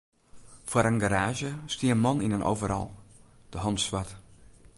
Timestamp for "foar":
0.69-0.87